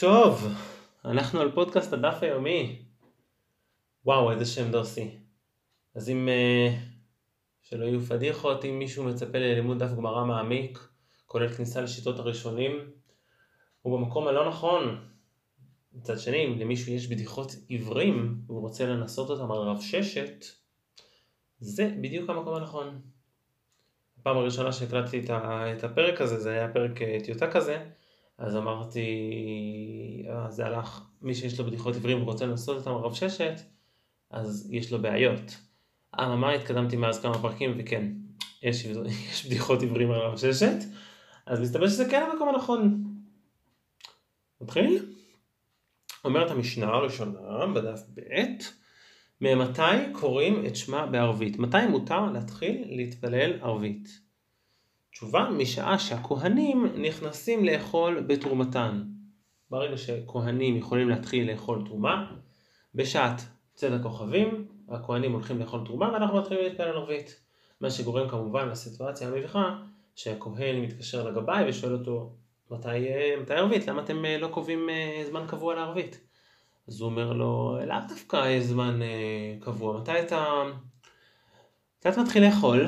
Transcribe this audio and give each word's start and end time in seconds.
טוב, 0.00 0.46
אנחנו 1.04 1.40
על 1.40 1.52
פודקאסט 1.52 1.92
הדף 1.92 2.18
היומי. 2.22 2.82
וואו, 4.04 4.32
איזה 4.32 4.46
שם 4.46 4.70
דוסי. 4.70 5.16
אז 5.94 6.10
אם... 6.10 6.28
uh, 6.28 6.72
שלא 7.62 7.84
יהיו 7.84 8.00
פדיחות, 8.00 8.64
אם 8.64 8.78
מישהו 8.78 9.04
מצפה 9.04 9.38
ללימוד 9.38 9.78
דף 9.78 9.90
גמרא 9.96 10.24
מעמיק, 10.24 10.88
כולל 11.26 11.48
כניסה 11.48 11.80
לשיטות 11.80 12.18
הראשונים, 12.18 12.90
הוא 13.82 13.98
במקום 13.98 14.28
הלא 14.28 14.48
נכון. 14.48 15.04
מצד 15.92 16.18
שני, 16.18 16.46
אם 16.46 16.58
למישהו 16.58 16.92
יש 16.92 17.08
בדיחות 17.08 17.52
עיוורים, 17.68 18.42
והוא 18.46 18.60
רוצה 18.60 18.86
לנסות 18.86 19.30
אותם 19.30 19.52
על 19.52 19.58
רב 19.58 19.80
ששת, 19.80 20.44
זה 21.58 21.92
בדיוק 22.00 22.30
המקום 22.30 22.54
הנכון. 22.54 23.00
הפעם 24.20 24.36
הראשונה 24.36 24.72
שהקלטתי 24.72 25.26
את 25.30 25.84
הפרק 25.84 26.20
הזה, 26.20 26.40
זה 26.40 26.50
היה 26.50 26.72
פרק 26.72 27.02
אה, 27.02 27.18
טיוטה 27.24 27.50
כזה, 27.50 27.90
אז 28.40 28.56
אמרתי, 28.56 29.06
אה, 30.28 30.50
זה 30.50 30.66
הלך, 30.66 31.02
מי 31.22 31.34
שיש 31.34 31.60
לו 31.60 31.66
בדיחות 31.66 31.96
עברים 31.96 32.22
ורוצה 32.22 32.46
לנסות 32.46 32.76
אותם 32.76 32.90
הרב 32.90 33.14
ששת, 33.14 33.60
אז 34.30 34.68
יש 34.72 34.92
לו 34.92 35.02
בעיות. 35.02 35.56
אממה, 36.20 36.52
התקדמתי 36.52 36.96
מאז 36.96 37.22
כמה 37.22 37.38
פרקים, 37.38 37.74
וכן, 37.78 38.12
יש, 38.62 38.84
יש 39.30 39.46
בדיחות 39.46 39.82
עברים 39.82 40.10
הרב 40.10 40.36
ששת, 40.36 40.76
אז 41.46 41.60
מסתבר 41.60 41.88
שזה 41.88 42.10
כן 42.10 42.28
המקום 42.30 42.48
הנכון. 42.48 43.04
נתחיל? 44.60 45.06
אומרת 46.24 46.50
המשנה 46.50 46.86
הראשונה 46.86 47.66
בדף 47.74 48.00
ב' 48.14 48.20
ממתי 49.40 50.12
קוראים 50.12 50.66
את 50.66 50.76
שמע 50.76 51.06
בערבית? 51.06 51.58
מתי 51.58 51.86
מותר 51.90 52.30
להתחיל 52.32 52.84
להתפלל 52.88 53.52
ערבית? 53.62 54.20
תשובה, 55.12 55.50
משעה 55.50 55.98
שהכהנים 55.98 56.86
נכנסים 56.96 57.64
לאכול 57.64 58.20
בתרומתן. 58.20 59.02
ברגע 59.70 59.96
שכהנים 59.96 60.76
יכולים 60.76 61.08
להתחיל 61.08 61.50
לאכול 61.50 61.82
תרומה, 61.86 62.32
בשעת 62.94 63.42
צד 63.74 63.92
הכוכבים, 63.92 64.68
הכהנים 64.88 65.32
הולכים 65.32 65.58
לאכול 65.58 65.80
תרומה 65.84 66.12
ואנחנו 66.12 66.38
מתחילים 66.38 66.64
להתפלל 66.64 66.88
ערבית. 66.88 67.40
מה 67.80 67.90
שגורם 67.90 68.28
כמובן 68.28 68.68
לסיטואציה 68.68 69.28
המביכה, 69.28 69.78
שהכהן 70.16 70.82
מתקשר 70.82 71.28
לגבאי 71.28 71.68
ושואל 71.68 71.92
אותו 71.92 72.32
מתי, 72.70 72.88
מתי 73.42 73.54
ערבית, 73.54 73.86
למה 73.86 74.02
אתם 74.02 74.24
לא 74.24 74.48
קובעים 74.48 74.90
אה, 74.90 75.22
זמן 75.26 75.44
קבוע 75.48 75.74
לערבית? 75.74 76.20
אז 76.88 77.00
הוא 77.00 77.10
אומר 77.10 77.32
לו, 77.32 77.78
לאו 77.86 77.96
דווקא 78.08 78.60
זמן 78.60 79.02
אה, 79.02 79.54
קבוע, 79.60 80.00
מתי 80.00 80.20
אתה, 80.20 80.62
אתה 82.00 82.22
מתחיל 82.22 82.44
לאכול? 82.46 82.86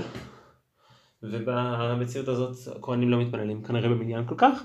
ובמציאות 1.23 2.29
הזאת 2.29 2.77
הכהנים 2.77 3.11
לא 3.11 3.21
מתפללים 3.21 3.63
כנראה 3.63 3.89
במניין 3.89 4.27
כל 4.27 4.35
כך. 4.39 4.63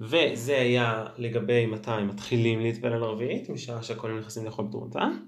וזה 0.00 0.58
היה 0.58 1.06
לגבי 1.16 1.66
מתי 1.66 2.02
מתחילים 2.04 2.60
להתפלל 2.60 3.04
ערבית, 3.04 3.50
משעה 3.50 3.82
שהכהנים 3.82 4.18
נכנסים 4.18 4.44
לאכול 4.44 4.64
בתרומתם. 4.64 5.18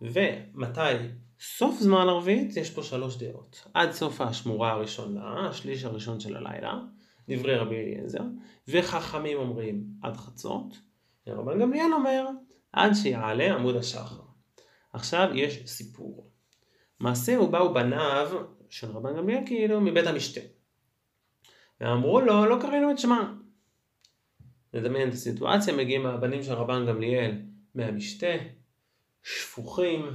ומתי 0.00 0.80
סוף 1.40 1.80
זמן 1.80 2.08
ערבית, 2.08 2.56
יש 2.56 2.70
פה 2.70 2.82
שלוש 2.82 3.16
דעות. 3.16 3.64
עד 3.74 3.92
סוף 3.92 4.20
השמורה 4.20 4.72
הראשונה, 4.72 5.48
השליש 5.48 5.84
הראשון 5.84 6.20
של 6.20 6.36
הלילה, 6.36 6.80
דברי 7.28 7.56
רבי 7.56 7.76
אליעזר, 7.76 8.22
וחכמים 8.68 9.38
אומרים 9.38 9.84
עד 10.02 10.16
חצות, 10.16 10.74
ורבן 11.26 11.60
גמליאל 11.60 11.92
אומר 11.92 12.26
עד 12.72 12.92
שיעלה 12.94 13.54
עמוד 13.54 13.76
השחר. 13.76 14.20
עכשיו 14.92 15.28
יש 15.34 15.62
סיפור. 15.66 16.30
מעשהו 17.00 17.48
באו 17.48 17.74
בניו 17.74 18.28
של 18.72 18.90
רבן 18.90 19.16
גמליאל 19.16 19.42
כאילו 19.46 19.80
מבית 19.80 20.06
המשתה. 20.06 20.40
ואמרו 21.80 22.20
לו, 22.20 22.46
לא 22.46 22.58
קראנו 22.60 22.90
את 22.90 22.98
שמע. 22.98 23.32
נדמיין 24.74 25.08
את 25.08 25.12
הסיטואציה, 25.12 25.76
מגיעים 25.76 26.06
הבנים 26.06 26.42
של 26.42 26.52
רבן 26.52 26.86
גמליאל 26.86 27.42
מהמשתה, 27.74 28.32
שפוכים, 29.22 30.06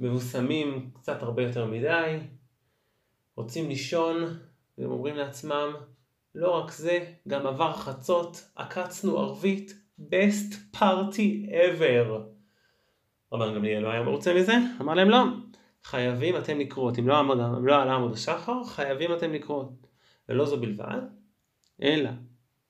מבוסמים 0.00 0.90
קצת 0.94 1.22
הרבה 1.22 1.42
יותר 1.42 1.66
מדי, 1.66 2.18
רוצים 3.36 3.68
לישון, 3.68 4.16
והם 4.78 4.90
אומרים 4.90 5.16
לעצמם, 5.16 5.74
לא 6.34 6.50
רק 6.50 6.70
זה, 6.72 7.14
גם 7.28 7.46
עבר 7.46 7.72
חצות, 7.72 8.48
עקצנו 8.56 9.18
ערבית, 9.18 9.74
best 10.00 10.76
party 10.76 11.50
ever. 11.50 12.10
רבן 13.32 13.54
גמליאל 13.54 13.82
לא 13.82 13.88
היה 13.88 14.02
מרוצה 14.02 14.34
מזה, 14.34 14.54
אמר 14.80 14.94
להם 14.94 15.10
לא, 15.10 15.24
חייבים 15.84 16.36
אתם 16.36 16.58
לקרות, 16.58 16.98
אם 16.98 17.08
לא, 17.08 17.16
עמוד, 17.18 17.40
אם 17.40 17.66
לא 17.66 17.82
עלה 17.82 17.94
עמוד 17.94 18.12
השחר, 18.12 18.64
חייבים 18.64 19.12
אתם 19.12 19.32
לקרות. 19.32 19.68
ולא 20.28 20.46
זו 20.46 20.60
בלבד, 20.60 21.00
אלא 21.82 22.10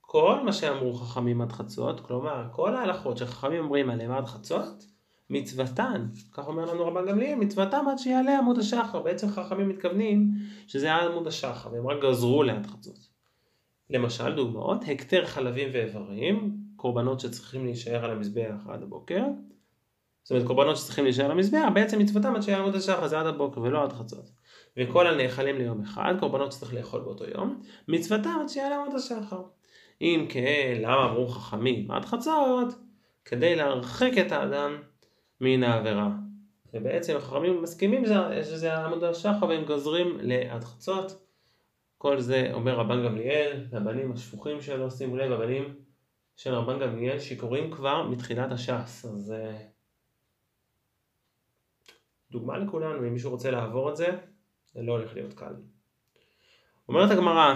כל 0.00 0.40
מה 0.44 0.52
שאמרו 0.52 0.94
חכמים 0.94 1.40
עד 1.40 1.52
חצות, 1.52 2.00
כלומר 2.00 2.48
כל 2.52 2.76
ההלכות 2.76 3.16
שחכמים 3.16 3.64
אומרים 3.64 3.90
עליהם 3.90 4.10
עד 4.10 4.26
חצות, 4.26 4.86
מצוותן, 5.30 6.06
כך 6.32 6.46
אומר 6.46 6.64
לנו 6.64 6.86
רבן 6.86 7.06
גמליאל, 7.06 7.34
מצוותם 7.34 7.84
עד 7.90 7.98
שיעלה 7.98 8.38
עמוד 8.38 8.58
השחר, 8.58 9.02
בעצם 9.02 9.28
חכמים 9.28 9.68
מתכוונים 9.68 10.30
שזה 10.66 10.94
עד 10.94 11.10
עמוד 11.10 11.26
השחר, 11.26 11.72
והם 11.72 11.86
רק 11.86 11.96
גזרו 12.02 12.42
לעד 12.42 12.66
חצות. 12.66 13.08
למשל, 13.90 14.34
דוגמאות, 14.34 14.84
הקטר 14.88 15.26
חלבים 15.26 15.68
ואיברים, 15.72 16.56
קורבנות 16.76 17.20
שצריכים 17.20 17.64
להישאר 17.64 18.04
על 18.04 18.10
המזבח 18.10 18.54
עד 18.68 18.82
הבוקר, 18.82 19.22
זאת 20.24 20.30
אומרת 20.30 20.46
קורבנות 20.46 20.76
שצריכים 20.76 21.04
להישאר 21.04 21.28
למזבח, 21.28 21.68
בעצם 21.74 21.98
מצוותם 21.98 22.34
עד 22.34 22.42
שיהיה 22.42 22.58
עמוד 22.58 22.74
השחר 22.74 23.06
זה 23.06 23.20
עד 23.20 23.26
הבוקר 23.26 23.60
ולא 23.60 23.82
עד 23.82 23.92
חצות. 23.92 24.30
וכל 24.76 25.06
הנאכלים 25.06 25.58
ליום 25.58 25.80
אחד, 25.80 26.14
קורבנות 26.20 26.52
שצריך 26.52 26.74
לאכול 26.74 27.00
באותו 27.00 27.24
יום, 27.24 27.62
מצוותם 27.88 28.38
עד 28.40 28.48
שיהיה 28.48 28.80
עמוד 28.80 28.94
השחר. 28.94 29.42
אם 30.00 30.26
כן, 30.28 30.78
למה 30.80 31.04
אמרו 31.04 31.28
חכמים 31.28 31.90
עד 31.90 32.04
חצות? 32.04 32.68
כדי 33.24 33.56
להרחיק 33.56 34.18
את 34.18 34.32
האדם 34.32 34.76
מן 35.40 35.62
העבירה. 35.62 36.08
ובעצם 36.74 37.16
החכמים 37.16 37.62
מסכימים 37.62 38.04
שזה 38.42 38.76
עמוד 38.76 39.04
השחר 39.04 39.46
והם 39.48 39.64
גוזרים 39.64 40.18
לעד 40.20 40.64
חצות. 40.64 41.24
כל 41.98 42.20
זה 42.20 42.50
אומר 42.52 42.74
רבן 42.74 43.04
גמליאל, 43.04 43.66
הבנים 43.72 44.12
השפוכים 44.12 44.60
שלו, 44.60 44.90
שימו 44.90 45.16
לב, 45.16 45.32
הבנים 45.32 45.74
של 46.36 46.54
רבן 46.54 46.78
גמליאל 46.78 47.18
שיכורים 47.18 47.70
כבר 47.70 48.08
מתחילת 48.08 48.52
הש"ס, 48.52 49.04
אז 49.04 49.34
דוגמה 52.34 52.58
לכולנו, 52.58 52.98
אם 52.98 53.12
מישהו 53.12 53.30
רוצה 53.30 53.50
לעבור 53.50 53.90
את 53.90 53.96
זה, 53.96 54.16
זה 54.72 54.82
לא 54.82 54.92
הולך 54.92 55.14
להיות 55.14 55.34
קל. 55.34 55.54
אומרת 56.88 57.10
הגמרא, 57.10 57.54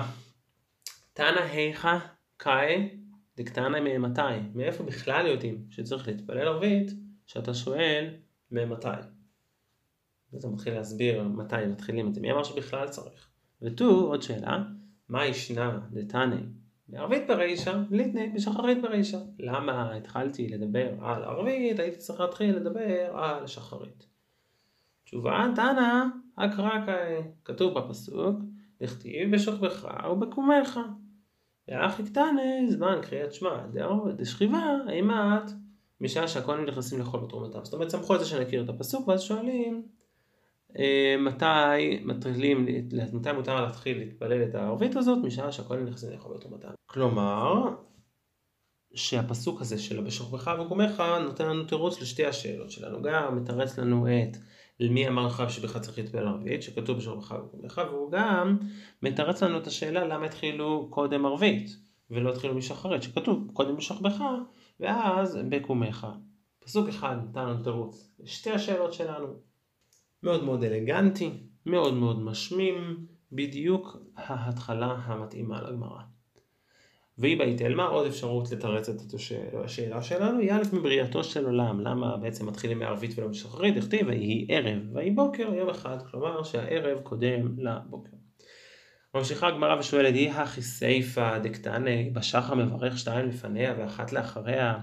תנא 1.12 1.40
היכא 1.40 1.98
קאי 2.36 2.98
דקתנא 3.36 3.80
ממתי? 3.80 4.20
מאיפה 4.54 4.84
בכלל 4.84 5.26
יודעים 5.26 5.66
שצריך 5.70 6.08
להתפלל 6.08 6.48
ערבית, 6.48 6.90
שאתה 7.26 7.54
שואל 7.54 8.14
ממתי? 8.50 8.88
אתה 10.38 10.48
מתחיל 10.48 10.74
להסביר 10.74 11.22
מתי 11.22 11.66
מתחילים 11.66 12.08
את 12.08 12.14
זה, 12.14 12.20
מי 12.20 12.32
אמר 12.32 12.44
שבכלל 12.44 12.88
צריך? 12.88 13.28
ותו, 13.62 13.84
עוד 13.84 14.22
שאלה, 14.22 14.62
מה 15.08 15.26
ישנה 15.26 15.80
דתנא 15.92 16.36
בערבית 16.88 17.26
ברישא, 17.28 17.82
ליטני 17.90 18.28
בשחרית 18.28 18.82
ברישא? 18.82 19.18
למה 19.38 19.94
התחלתי 19.94 20.48
לדבר 20.48 20.88
על 21.00 21.24
ערבית, 21.24 21.78
הייתי 21.78 21.96
צריך 21.96 22.20
להתחיל 22.20 22.56
לדבר 22.56 23.16
על 23.16 23.46
שחרית. 23.46 24.17
תשובה, 25.08 25.46
תנא, 25.56 26.04
אקרא 26.36 26.70
כתוב 27.44 27.78
בפסוק, 27.78 28.36
דכתיב 28.82 29.34
בשוכבך 29.34 29.86
ובקומך. 30.12 30.80
ואחי 31.68 32.02
קטנה, 32.02 32.42
זמן 32.68 32.98
קריאת 33.02 33.32
שמע, 33.32 33.66
דשכיבה, 34.16 34.76
אימת, 34.88 35.50
משעה 36.00 36.28
שהכהנים 36.28 36.66
נכנסים 36.66 36.98
לאכול 36.98 37.20
בתרומתם. 37.20 37.64
זאת 37.64 37.74
אומרת, 37.74 37.88
סמכו 37.88 38.14
את 38.14 38.20
זה 38.20 38.26
שנכיר 38.26 38.64
את 38.64 38.68
הפסוק, 38.68 39.08
ואז 39.08 39.22
שואלים, 39.22 39.82
אה, 40.78 41.16
מתי 41.18 42.04
מתחילים, 42.04 42.66
מתי 43.12 43.32
מותר 43.32 43.60
להתחיל 43.60 43.98
להתפלל 43.98 44.42
את 44.42 44.54
הערבית 44.54 44.96
הזאת, 44.96 45.18
משעה 45.24 45.52
שהכהנים 45.52 45.84
נכנסים 45.84 46.10
לאכול 46.10 46.36
בתרומתם. 46.36 46.68
כלומר, 46.86 47.64
שהפסוק 48.94 49.60
הזה 49.60 49.78
של 49.78 50.00
בשוכבך 50.00 50.50
ובקומך 50.60 51.02
נותן 51.24 51.48
לנו 51.48 51.64
תירוץ 51.64 52.00
לשתי 52.00 52.26
השאלות 52.26 52.70
שלנו. 52.70 53.02
גם 53.02 53.36
מתרץ 53.36 53.78
לנו 53.78 54.06
את 54.06 54.36
למי 54.80 55.08
אמר 55.08 55.26
לך 55.26 55.42
שבכלל 55.48 55.82
צריך 55.82 55.98
להתפלל 55.98 56.28
ערבית, 56.28 56.62
שכתוב 56.62 56.98
בשוכבך 56.98 57.34
ובקומך, 57.38 57.80
והוא 57.90 58.12
גם 58.12 58.58
מתרץ 59.02 59.42
לנו 59.42 59.58
את 59.58 59.66
השאלה 59.66 60.06
למה 60.06 60.26
התחילו 60.26 60.86
קודם 60.90 61.26
ערבית, 61.26 61.76
ולא 62.10 62.30
התחילו 62.30 62.54
משחרית, 62.54 63.02
שכתוב 63.02 63.50
קודם 63.52 63.76
בשוכבך, 63.76 64.24
ואז 64.80 65.38
בקומך. 65.48 66.06
פסוק 66.64 66.88
אחד 66.88 67.16
נתן 67.28 67.48
לנו 67.48 67.62
תירוץ 67.62 68.10
לשתי 68.20 68.50
השאלות 68.50 68.92
שלנו. 68.92 69.26
מאוד 70.22 70.44
מאוד 70.44 70.64
אלגנטי, 70.64 71.30
מאוד 71.66 71.94
מאוד 71.94 72.20
משמים, 72.22 73.06
בדיוק 73.32 73.96
ההתחלה 74.16 74.92
המתאימה 75.04 75.62
לגמרא. 75.62 76.02
והיא 77.18 77.38
בהתעלמה 77.38 77.86
עוד 77.86 78.06
אפשרות 78.06 78.52
לתרץ 78.52 78.88
את 78.88 79.14
השאלה 79.64 80.02
שלנו, 80.02 80.38
היא 80.38 80.52
א' 80.52 80.62
מבריאתו 80.72 81.24
של 81.24 81.44
עולם, 81.44 81.80
למה 81.80 82.16
בעצם 82.16 82.46
מתחילים 82.46 82.78
מערבית 82.78 83.18
ולא 83.18 83.28
משחרית, 83.28 83.74
דכתיב 83.74 84.06
ויהי 84.06 84.46
ערב 84.50 84.82
ויהי 84.94 85.10
בוקר 85.10 85.54
יום 85.54 85.70
אחד, 85.70 85.98
כלומר 86.10 86.42
שהערב 86.42 86.98
קודם 87.00 87.54
לבוקר. 87.58 88.16
ממשיכה 89.14 89.48
הגמרא 89.48 89.78
ושואלת, 89.78 90.14
היא 90.14 90.30
הכי 90.30 90.62
סיפא 90.62 91.38
דקתני, 91.38 92.10
בשחר 92.12 92.54
מברך 92.54 92.98
שתיים 92.98 93.28
לפניה 93.28 93.74
ואחת 93.78 94.12
לאחריה, 94.12 94.78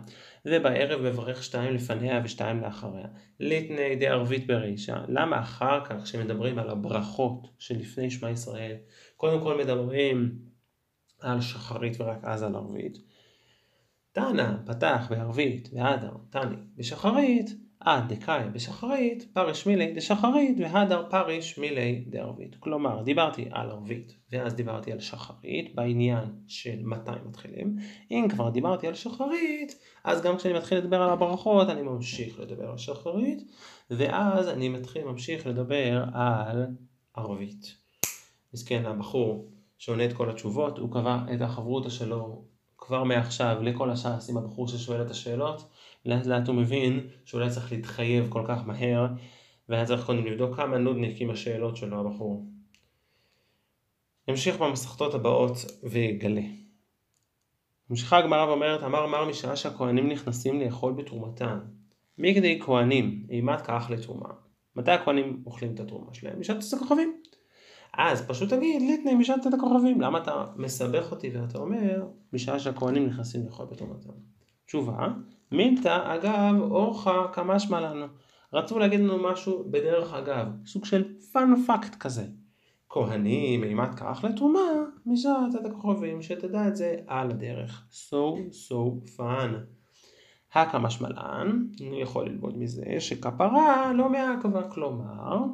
ובערב 0.46 1.02
מברך 1.02 1.44
שתיים 1.44 1.74
לפניה 1.74 2.22
ושתיים 2.24 2.62
לאחריה. 2.62 3.08
ליטני 3.40 3.96
דערבית 3.96 4.48
ברישא, 4.48 4.96
למה 5.08 5.40
אחר 5.40 5.86
כך 5.86 6.04
כשמדברים 6.04 6.60
על 6.60 6.70
הברכות 6.70 7.48
שלפני 7.60 8.12
שמע 8.12 8.30
ישראל, 8.30 8.76
קודם 9.18 9.42
כל 9.42 9.58
מדברים 9.58 10.36
על 11.22 11.42
שחרית 11.42 12.02
ורק 12.02 12.20
אז 12.24 12.44
על 12.44 12.56
ערבית. 12.56 12.98
תנא 14.12 14.52
פתח 14.66 15.08
בערבית 15.10 15.70
והדר 15.74 16.14
תני 16.30 16.56
בשחרית 16.76 17.50
עד 17.80 18.14
דקאי 18.14 18.50
בשחרית 18.54 19.28
פרש 19.34 19.66
מילי 19.68 19.94
דשחרית 19.94 20.58
והדר 20.60 21.08
פרש 21.10 21.58
מילי 21.58 22.06
דערבית. 22.08 22.56
כלומר 22.60 23.02
דיברתי 23.04 23.46
על 23.52 23.72
ערבית 23.72 24.16
ואז 24.32 24.54
דיברתי 24.54 24.92
על 24.92 25.00
שחרית 25.00 25.76
בעניין 25.76 26.24
של 26.48 26.80
מתי 26.84 27.12
מתחילים. 27.26 27.76
אם 28.12 28.28
כבר 28.30 28.50
דיברתי 28.50 28.88
על 28.88 28.94
שחרית 28.94 29.80
אז 30.04 30.22
גם 30.22 30.38
כשאני 30.38 30.54
מתחיל 30.54 30.78
לדבר 30.78 31.02
על 31.02 31.10
הברכות 31.10 31.70
אני 31.70 31.82
ממשיך 31.82 32.40
לדבר 32.40 32.70
על 32.70 32.78
שחרית 32.78 33.52
ואז 33.90 34.50
אני 34.50 34.70
מתחיל 34.70 35.04
ממשיך 35.04 35.48
לדבר 35.48 36.04
על 36.14 36.66
ערבית. 37.16 37.76
מסכן 38.54 38.86
הבחור 38.86 39.55
שעונה 39.77 40.06
את 40.06 40.13
כל 40.13 40.30
התשובות 40.30 40.77
הוא 40.77 40.92
קבע 40.92 41.18
את 41.33 41.42
החברותא 41.42 41.89
שלו 41.89 42.45
כבר 42.77 43.04
מעכשיו 43.04 43.57
לכל 43.62 43.92
הש"ס 43.92 44.30
עם 44.30 44.38
הבחור 44.38 44.68
ששואל 44.68 45.01
את 45.01 45.12
השאלות, 45.12 45.69
לאט 46.06 46.25
לאט 46.25 46.48
הוא 46.48 46.56
מבין 46.56 47.07
שאולי 47.25 47.50
צריך 47.50 47.72
להתחייב 47.72 48.27
כל 48.30 48.44
כך 48.48 48.68
מהר, 48.68 49.07
והיה 49.69 49.86
צריך 49.86 50.06
קודם 50.06 50.25
לבדוק 50.25 50.56
כמה 50.56 50.77
נודניק 50.77 51.22
עם 51.22 51.30
השאלות 51.30 51.75
שלו 51.75 52.00
הבחור. 52.00 52.45
נמשיך 54.27 54.57
במסכתות 54.57 55.13
הבאות 55.13 55.57
ויגלה. 55.83 56.42
ממשיכה 57.89 58.18
הגמרא 58.18 58.45
ואומרת, 58.45 58.83
אמר 58.83 59.07
מר 59.07 59.30
משעה 59.30 59.56
שהכהנים 59.56 60.10
נכנסים 60.10 60.62
לאכול 60.62 60.94
בתרומתם. 60.94 61.60
מי 62.18 62.36
כדי 62.36 62.60
כהנים, 62.62 63.28
אימת 63.30 63.62
כך 63.62 63.88
לתרומה. 63.89 64.30
מתי 64.75 64.92
הכהנים 64.92 65.44
אוכלים 65.45 65.74
את 65.74 65.80
התרומה 65.80 66.13
שלהם? 66.13 66.39
בשעת 66.39 66.57
כוכבים. 66.80 67.21
אז 67.97 68.27
פשוט 68.27 68.50
תגיד 68.50 68.81
ליטני 68.81 69.15
משעת 69.15 69.47
את 69.47 69.53
הכוכבים, 69.53 70.01
למה 70.01 70.18
אתה 70.18 70.45
מסבך 70.56 71.12
אותי 71.12 71.30
ואתה 71.30 71.57
אומר 71.57 72.07
בשעה 72.33 72.59
שהכהנים 72.59 73.06
נכנסים 73.06 73.45
לאכול 73.45 73.65
בתרומתם? 73.65 74.09
תשובה, 74.65 75.07
מילתא 75.51 76.15
אגב 76.15 76.62
אורחא 76.62 77.27
כמשמע 77.33 77.81
לנו. 77.81 78.06
רצו 78.53 78.80
להגיד 78.80 79.00
לנו 79.00 79.24
משהו 79.31 79.63
בדרך 79.71 80.13
אגב, 80.13 80.47
סוג 80.65 80.86
של 80.86 81.03
fun 81.34 81.54
fact 81.68 81.96
כזה. 81.95 82.25
כהנים, 82.89 83.63
אימת 83.63 83.95
קא 83.96 84.25
אכלי 84.30 84.43
תרומה, 84.43 84.60
משעת 85.06 85.56
צאת 85.56 85.66
הכוכבים, 85.65 86.21
שתדע 86.21 86.68
את 86.68 86.75
זה 86.75 86.95
על 87.07 87.31
הדרך. 87.31 87.88
So 87.92 88.38
so 88.51 89.09
fun. 89.18 89.50
הא 90.54 90.66
קא 90.66 90.78
משמע 90.78 91.10
לן, 91.09 91.68
אני 91.81 92.01
יכול 92.01 92.25
ללמוד 92.25 92.57
מזה 92.57 92.83
שכפרה 93.00 93.94
לא 93.94 94.09
מעכבה, 94.09 94.69
כלומר 94.69 95.45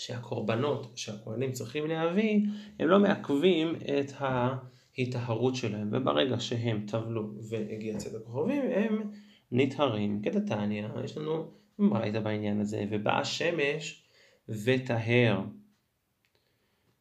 שהקורבנות 0.00 0.92
שהכהנים 0.96 1.52
צריכים 1.52 1.86
להביא, 1.86 2.40
הם 2.78 2.88
לא 2.88 2.98
מעכבים 3.00 3.74
את 3.76 4.12
ההיטהרות 4.18 5.56
שלהם, 5.56 5.88
וברגע 5.92 6.40
שהם 6.40 6.86
טבלו 6.86 7.30
והגיע 7.50 7.96
צאת 7.96 8.14
הכוכבים, 8.14 8.62
הם 8.74 9.10
נטהרים. 9.52 10.22
כדתניא, 10.22 10.88
יש 11.04 11.16
לנו 11.16 11.50
ברייתא 11.78 12.20
בעניין 12.20 12.60
הזה, 12.60 12.84
ובאה 12.90 13.24
שמש 13.24 14.04
וטהר. 14.48 15.40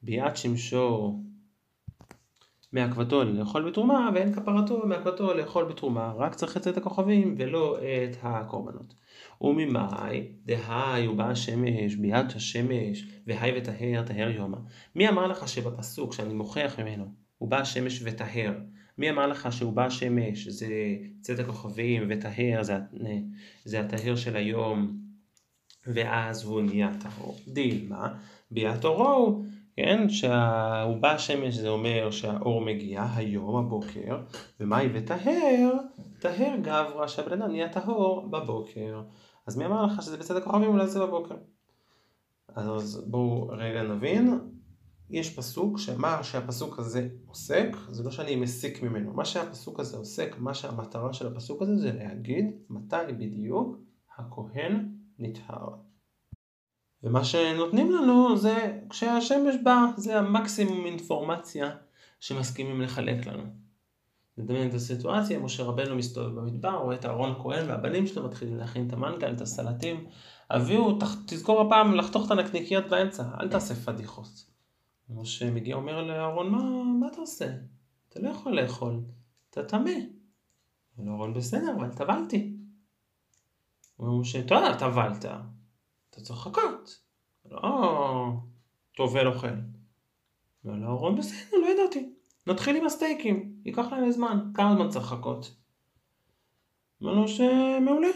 ביאת 0.02 0.38
שמשו 0.38 1.20
מעכבתו 2.74 3.24
לאכול 3.24 3.70
בתרומה, 3.70 4.10
ואין 4.14 4.34
כפרתו 4.34 4.88
מעכבתו 4.88 5.34
לאכול 5.34 5.66
בתרומה, 5.66 6.14
רק 6.18 6.36
צריך 6.36 6.58
לצאת 6.58 6.78
הכוכבים 6.78 7.36
ולא 7.38 7.78
את 7.80 8.18
הקורבנות. 8.22 8.94
וממאי 9.42 10.28
דהי 10.46 11.08
ובא 11.08 11.30
השמש 11.30 11.96
ביד 11.96 12.26
השמש 12.36 13.08
והי 13.28 13.52
וטהר 13.58 14.04
טהר 14.06 14.30
יומא. 14.30 14.58
מי 14.96 15.10
אמר 15.10 15.28
לך 15.28 15.48
שבפסוק 15.48 16.14
שאני 16.14 16.34
מוכיח 16.34 16.80
ממנו 16.80 17.06
הוא 17.38 17.50
בא 17.50 17.58
השמש 17.58 18.02
וטהר 18.04 18.54
מי 18.98 19.10
אמר 19.10 19.28
לך 19.28 19.54
שהוא 19.54 19.74
בא 19.74 19.86
השמש 19.86 20.48
זה 20.48 20.68
צאת 21.22 21.40
הכוכבים 21.40 22.04
וטהר 22.10 22.64
זה, 22.64 22.78
זה 23.66 23.80
הטהר 23.80 24.16
של 24.16 24.36
היום 24.36 24.98
ואז 25.88 26.44
הוא 26.44 26.62
נהיה 26.62 26.92
טהור. 27.00 27.38
דילמה 27.48 28.14
ביאת 28.52 28.86
אורו 28.86 29.44
כן, 29.82 30.10
שהוא 30.10 30.98
בא 31.00 31.12
השמש 31.12 31.56
זה 31.56 31.70
אומר 31.70 32.12
שהאור 32.12 32.62
מגיע 32.62 33.06
היום 33.16 33.56
הבוקר, 33.56 34.22
ומאי 34.60 34.90
וטהר, 34.94 35.72
טהר 36.20 36.56
גברא, 36.62 37.08
שהבן 37.08 37.42
אדם 37.42 37.52
נהיה 37.52 37.70
טהור 37.70 38.28
בבוקר. 38.30 39.02
אז 39.48 39.58
מי 39.58 39.66
אמר 39.66 39.86
לך 39.86 40.02
שזה 40.02 40.18
בצד 40.18 40.36
הכוכבים 40.36 40.70
אולי 40.70 40.88
זה 40.88 41.00
בבוקר? 41.00 41.36
אז 42.56 43.04
בואו 43.08 43.48
רגע 43.48 43.84
נבין, 43.84 44.40
יש 45.10 45.36
פסוק 45.36 45.80
שמה 45.80 46.24
שהפסוק 46.24 46.80
הזה 46.80 47.10
עוסק, 47.26 47.76
זה 47.90 48.04
לא 48.04 48.12
שאני 48.12 48.36
מסיק 48.36 48.84
ממנו, 48.84 49.14
מה 49.14 49.26
שהפסוק 49.26 49.80
הזה 49.80 49.98
עוסק, 49.98 50.36
מה 50.40 50.54
שהמטרה 50.54 51.14
של 51.14 51.28
הפסוק 51.28 51.62
הזה 51.62 51.76
זה 51.76 51.92
להגיד 51.94 52.46
מתי 52.70 53.14
בדיוק 53.18 53.78
הכהן 54.18 54.90
נטהר. 55.20 55.70
ומה 57.04 57.24
שנותנים 57.24 57.92
לנו 57.92 58.38
זה 58.38 58.80
כשהשמש 58.90 59.56
בא, 59.64 59.86
זה 59.98 60.20
המקסימום 60.20 60.86
אינפורמציה 60.86 61.70
שמסכימים 62.20 62.82
לחלק 62.82 63.28
לנו. 63.28 63.44
נדמיין 64.38 64.70
את 64.70 64.74
הסיטואציה, 64.74 65.40
משה 65.40 65.64
רבנו 65.64 65.96
מסתובב 65.96 66.40
במדבר, 66.40 66.76
רואה 66.76 66.96
את 66.96 67.06
אהרון 67.06 67.32
הכהן 67.32 67.70
והבנים 67.70 68.08
שלו 68.08 68.26
מתחילים 68.26 68.58
להכין 68.58 68.88
את 68.88 68.94
המנגל, 68.94 69.34
את 69.34 69.42
הסלטים. 69.42 70.06
אביהו, 70.50 71.00
תזכור 71.26 71.62
הפעם 71.62 71.96
לחתוך 71.96 72.26
את 72.26 72.32
הנקניקיות 72.32 72.86
באמצע, 72.90 73.24
אל 73.40 73.50
תעשה 73.50 73.76
פדיחות. 73.76 74.46
משה 75.10 75.52
מגיע 75.52 75.76
אומר 75.76 76.02
לאהרון, 76.02 76.50
מה, 76.50 76.84
מה 77.00 77.08
אתה 77.08 77.22
עושה? 77.22 77.50
אתה 78.10 78.20
לא 78.20 78.30
יכול 78.30 78.62
לאכול, 78.62 79.02
אתה 79.50 79.64
טמא. 79.64 79.92
אומר 80.98 81.12
אהרון, 81.12 81.34
בסדר, 81.34 81.76
אבל 81.78 81.90
טבלתי. 81.90 82.54
אומר 84.00 84.22
משה, 84.22 84.48
טוב, 84.48 84.64
טבלת, 84.80 85.26
אתה 86.20 86.28
צריך 86.28 86.40
לחכות. 86.48 87.00
לא 87.46 88.32
טובל 88.96 89.28
אוכל. 89.28 89.48
אומר 90.66 90.76
לאהרון, 90.80 91.16
בסדר, 91.16 91.58
לא 91.62 91.68
ידעתי. 91.68 92.10
נתחיל 92.48 92.76
עם 92.76 92.86
הסטייקים, 92.86 93.54
ייקח 93.66 93.86
להם 93.92 94.12
זמן, 94.12 94.52
כמה 94.54 94.76
זמן 94.76 94.90
צריך 94.90 95.06
לחכות? 95.06 95.56
אמרנו 97.04 97.28
שמעולה, 97.28 98.08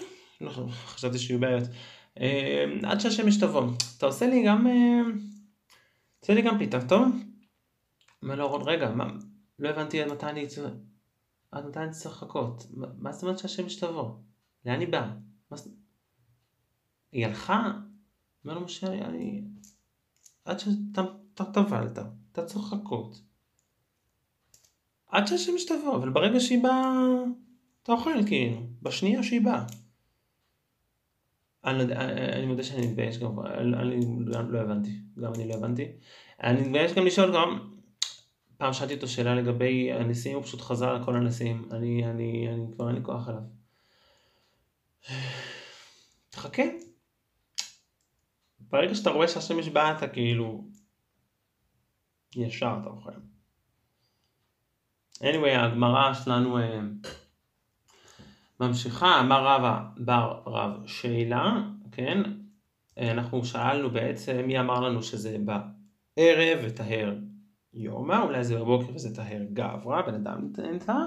נכון, 0.42 0.70
חשבתי 0.70 1.20
שיהיו 1.20 1.40
בעיות. 1.40 1.64
אה, 2.20 2.66
עד 2.84 3.00
שהשמש 3.00 3.38
תבוא, 3.38 3.64
אתה 3.98 4.06
עושה 4.06 4.28
לי 4.28 4.44
גם, 4.46 4.68
אה, 4.68 5.02
עושה 6.22 6.34
לי 6.34 6.42
גם 6.42 6.58
פיתה, 6.58 6.88
טוב? 6.88 7.08
אומר 8.24 8.36
לו 8.36 8.48
רון, 8.48 8.62
רגע, 8.62 8.92
מה, 8.92 9.08
לא 9.60 9.70
הבנתי 9.70 10.02
עד 10.02 10.12
מתי 10.12 10.26
אני, 10.26 10.46
עד 11.52 11.66
מתי 11.66 11.80
אני 11.80 11.92
צריך 11.92 12.24
לחכות, 12.24 12.68
מה 12.74 13.12
זאת 13.12 13.24
אומרת 13.24 13.40
שהשמש 13.40 13.76
תבוא? 13.76 14.10
לאן 14.66 14.80
היא 14.80 14.88
באה? 14.88 15.12
היא 17.12 17.26
הלכה? 17.26 17.72
אומר 18.46 18.60
לו 18.60 18.66
משה, 18.66 18.88
אני, 18.88 19.42
עד 20.46 20.60
שאתה 20.60 21.46
טבלת, 21.54 22.00
אתה 22.32 22.46
צריך 22.46 22.74
לחכות. 22.74 23.22
עד 25.08 25.28
שהשמש 25.28 25.66
תבוא, 25.66 25.96
אבל 25.96 26.10
ברגע 26.10 26.40
שהיא 26.40 26.64
באה, 26.64 26.94
אתה 27.84 27.92
אוכל 27.92 28.26
כאילו, 28.28 28.58
בשנייה 28.82 29.24
שהיא 29.24 29.42
באה. 29.42 29.66
אני, 31.66 31.84
אני, 31.84 32.34
אני 32.34 32.46
מודה 32.46 32.64
שאני 32.64 32.88
מתבייש 32.88 33.18
גם, 33.18 33.40
אני 33.40 34.00
גם 34.34 34.52
לא 34.52 34.60
הבנתי, 34.60 34.92
גם 35.20 35.34
אני 35.34 35.48
לא 35.48 35.54
הבנתי. 35.54 35.86
אני 36.44 36.62
מתבייש 36.62 36.94
גם 36.94 37.06
לשאול 37.06 37.34
גם, 37.34 37.70
פעם 38.58 38.74
שאלתי 38.74 38.94
אותו 38.94 39.08
שאלה 39.08 39.36
לגבי 39.36 39.92
הנשיאים, 39.92 40.36
הוא 40.36 40.44
פשוט 40.44 40.62
חזר 40.62 40.90
על 40.90 41.06
כל 41.06 41.16
הנשיאים, 41.16 41.70
אני, 41.72 42.06
אני, 42.06 42.50
אני 42.54 42.66
כבר 42.76 42.88
אין 42.88 42.96
לי 42.96 43.04
כוח 43.04 43.28
עליו. 43.28 43.42
תחכה. 46.30 46.64
ברגע 48.74 48.96
שאתה 48.96 49.10
רואה 49.10 49.28
שהשמש 49.28 49.68
באה 49.68 49.98
אתה 49.98 50.08
כאילו, 50.08 50.64
ישר 52.36 52.78
אתה 52.82 52.90
אוכל. 52.90 53.12
anyway, 55.20 55.60
הגמרא 55.60 56.14
שלנו 56.14 56.58
אה, 56.58 56.80
ממשיכה, 58.60 59.20
אמר 59.20 59.46
רבא 59.46 59.82
בר 59.98 60.42
רב 60.46 60.88
שאלה, 60.88 61.62
כן? 61.92 62.22
אה, 62.98 63.12
אנחנו 63.12 63.46
שאלנו 63.46 63.90
בעצם 63.90 64.42
מי 64.48 64.60
אמר 64.60 64.80
לנו 64.80 65.04
שזה 65.04 65.38
בערב 65.40 66.60
וטהר 66.64 67.16
יומא, 67.74 68.22
אולי 68.24 68.44
זה 68.44 68.60
בבוקר 68.60 68.96
וזה 68.96 69.16
טהר 69.16 69.42
גברא, 69.54 70.02
בן 70.02 70.14
אדם 70.14 70.50
נטע. 70.74 70.98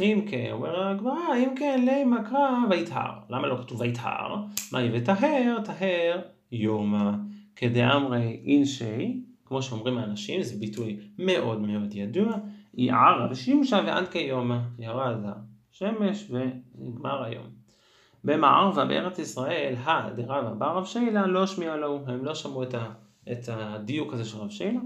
אם 0.00 0.26
כן, 0.30 0.48
אומר 0.52 0.88
הגמרא, 0.88 1.36
אם 1.36 1.54
כן, 1.58 1.84
לימה 1.84 2.24
קרא 2.30 2.50
ויטהר. 2.70 3.12
למה 3.30 3.46
לא 3.46 3.56
כתוב 3.62 3.80
ויטהר? 3.80 4.36
מה 4.72 4.78
היא 4.78 4.90
וטהר, 4.94 5.56
טהר 5.64 6.33
יומא. 6.52 7.10
כדאמרי 7.56 8.40
אינשי, 8.44 9.20
כמו 9.44 9.62
שאומרים 9.62 9.98
האנשים, 9.98 10.42
זה 10.42 10.58
ביטוי 10.58 10.96
מאוד 11.18 11.60
מאוד 11.60 11.94
ידוע, 11.94 12.32
יערה 12.74 13.28
ושימשה 13.30 13.80
ועד 13.86 14.08
כיומא, 14.08 14.58
ירד 14.78 15.16
השמש 15.72 16.30
ונגמר 16.30 17.24
היום. 17.24 17.46
במערבה 18.24 18.84
בארץ 18.84 19.18
ישראל, 19.18 19.74
הדרבה 19.84 20.54
בר 20.54 20.76
רב 20.76 20.84
שילה 20.84 21.26
לא 21.26 21.46
שמיע 21.46 21.76
לו, 21.76 22.00
הם 22.06 22.24
לא 22.24 22.34
שמעו 22.34 22.62
את 22.62 22.74
ה... 22.74 23.03
את 23.32 23.48
הדיוק 23.48 24.12
הזה 24.12 24.24
של 24.24 24.38
רב 24.38 24.50
שילה, 24.50 24.80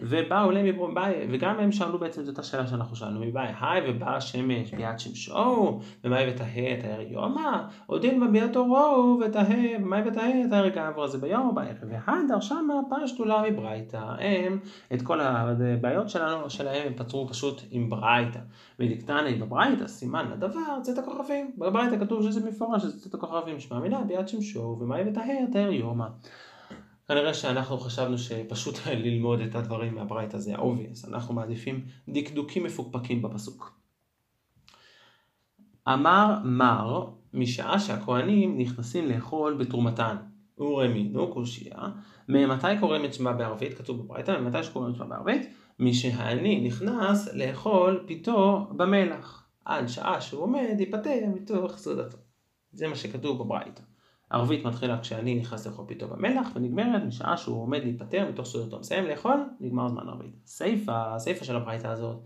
ובאו 0.00 0.50
להם 0.50 0.90
מבאי, 0.90 1.14
וגם 1.30 1.60
הם 1.60 1.72
שאלו 1.72 1.98
בעצם 1.98 2.22
את 2.22 2.28
אותה 2.28 2.42
שאלה 2.42 2.66
שאנחנו 2.66 2.96
שאלנו 2.96 3.20
מבאי, 3.20 3.52
היי 3.60 3.90
ובא 3.90 4.16
השמש 4.16 4.74
ביד 4.74 4.98
שמשו, 4.98 5.80
ומאי 6.04 6.30
ותהה 6.30 6.78
את 6.78 6.84
הערב 6.84 7.10
יומא, 7.10 7.62
עודין 7.86 8.20
בביאת 8.20 8.56
אורו 8.56 9.20
ותהה, 9.26 9.56
ומאי 9.80 10.02
ותהה 10.08 10.44
את 10.44 10.52
הערב 10.52 10.72
געבור 10.72 11.04
הזה 11.04 11.18
ביום 11.18 11.48
או 11.48 11.54
בערב, 11.54 11.76
והדר 11.88 12.40
שמה 12.40 12.74
פשטו 12.90 13.24
לה 13.24 13.42
מברייתא, 13.50 14.00
הם 14.18 14.58
את 14.94 15.02
כל 15.02 15.20
הבעיות 15.20 16.08
שלנו, 16.08 16.50
שלהם 16.50 16.86
הם 16.86 16.94
פתרו 16.94 17.28
פשוט 17.28 17.62
עם 17.70 17.90
ברייתא, 17.90 18.40
ודקטני 18.78 19.34
בברייתא 19.34 19.86
סימן 19.86 20.30
לדבר 20.32 20.80
צאת 20.82 20.98
הכוכבים, 20.98 21.50
בברייתא 21.58 21.98
כתוב 21.98 22.22
שזה 22.22 22.50
מפורש, 22.50 22.82
שזה 22.82 23.00
צאת 23.00 23.14
הכוכבים, 23.14 23.60
שמע 23.60 23.78
מילה 23.78 24.00
ביד 24.02 24.28
שמשו, 24.28 24.76
ומאי 24.80 25.02
ותהה 25.06 25.44
את 25.50 25.56
הערב 25.56 25.72
יומא. 25.72 26.06
כנראה 27.10 27.34
שאנחנו 27.34 27.78
חשבנו 27.78 28.18
שפשוט 28.18 28.74
ללמוד 29.04 29.40
את 29.40 29.54
הדברים 29.54 29.94
מהברייתא 29.94 30.38
זה 30.38 30.56
ה-obvious, 30.56 31.08
אנחנו 31.08 31.34
מעדיפים 31.34 31.84
דקדוקים 32.08 32.64
מפוקפקים 32.64 33.22
בפסוק. 33.22 33.80
אמר 35.88 36.38
מר, 36.44 37.10
משעה 37.34 37.80
שהכהנים 37.80 38.58
נכנסים 38.58 39.08
לאכול 39.08 39.54
בתרומתן, 39.54 40.16
ורמינו 40.58 41.32
קושייה, 41.32 41.88
ממתי 42.28 42.78
קוראים 42.80 43.04
את 43.04 43.14
שמה 43.14 43.32
בערבית? 43.32 43.74
כתוב 43.74 44.02
בברייתא, 44.02 44.40
ממתי 44.40 44.62
שקוראים 44.62 44.92
את 44.92 44.96
שמה 44.96 45.06
בערבית? 45.06 45.46
משהעני 45.78 46.60
נכנס 46.66 47.34
לאכול 47.34 48.04
פיתו 48.06 48.68
במלח, 48.76 49.48
עד 49.64 49.86
שעה 49.86 50.20
שהוא 50.20 50.42
עומד 50.42 50.76
ייפטר 50.78 51.20
מתוך 51.34 51.76
סעודתו. 51.76 52.18
זה 52.72 52.88
מה 52.88 52.94
שכתוב 52.94 53.42
בברייתא. 53.42 53.89
ערבית 54.30 54.64
מתחילה 54.64 55.00
כשאני 55.00 55.34
נכנס 55.34 55.66
לאכול 55.66 55.84
פתאום 55.88 56.10
במלח 56.10 56.48
ונגמרת 56.54 57.02
משעה 57.02 57.36
שהוא 57.36 57.62
עומד 57.62 57.82
להיפטר 57.82 58.28
מתוך 58.28 58.46
סודותו. 58.46 58.78
מסיים 58.78 59.04
לאכול, 59.04 59.44
נגמר 59.60 59.88
זמן 59.88 60.08
ערבית. 60.08 60.30
סיפה, 60.46 61.14
הסיפה 61.14 61.44
של 61.44 61.56
הברייתא 61.56 61.86
הזאת, 61.86 62.16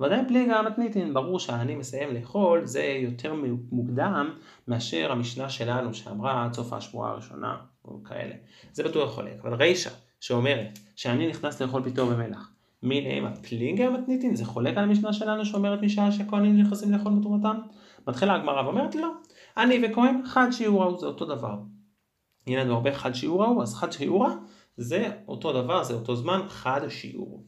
ודאי 0.00 0.20
פליגה 0.28 0.62
מתניתין, 0.62 1.14
ברור 1.14 1.38
שאני 1.38 1.74
מסיים 1.74 2.14
לאכול 2.14 2.66
זה 2.66 2.82
יותר 2.82 3.34
מוקדם 3.72 4.30
מאשר 4.68 5.12
המשנה 5.12 5.48
שלנו 5.48 5.94
שאמרה 5.94 6.44
עד 6.44 6.52
סוף 6.52 6.72
השבועה 6.72 7.10
הראשונה 7.10 7.56
או 7.84 8.04
כאלה. 8.04 8.34
זה 8.72 8.84
בטוח 8.84 9.14
חולק, 9.14 9.40
אבל 9.42 9.54
רישה 9.54 9.90
שאומרת 10.20 10.78
שאני 10.96 11.28
נכנס 11.28 11.62
לאכול 11.62 11.82
פתאום 11.84 12.10
במלח. 12.10 12.50
מיניהם 12.82 13.24
הפליגה 13.24 13.90
מתניתין, 13.90 14.36
זה 14.36 14.44
חולק 14.44 14.76
על 14.76 14.84
המשנה 14.84 15.12
שלנו 15.12 15.44
שאומרת 15.44 15.82
משעה 15.82 16.12
שהכהנים 16.12 16.60
נכנסים 16.60 16.92
לאכול 16.92 17.12
בתרומתם? 17.12 17.56
מתחילה 18.08 18.34
הגמרא 18.34 18.62
ואומרת 18.62 18.94
לא. 18.94 19.08
אני 19.56 19.86
וכהן 19.86 20.22
חד 20.26 20.50
שיעורהו 20.50 20.98
זה 20.98 21.06
אותו 21.06 21.24
דבר. 21.24 21.58
יהיה 22.46 22.64
לנו 22.64 22.74
הרבה 22.74 22.94
חד 22.94 23.12
שיעורהו, 23.14 23.62
אז 23.62 23.74
חד 23.74 23.92
שיעורה 23.92 24.34
זה 24.76 25.10
אותו 25.28 25.52
דבר, 25.52 25.84
זה 25.84 25.94
אותו 25.94 26.16
זמן, 26.16 26.40
חד 26.48 26.88
שיעור. 26.88 27.44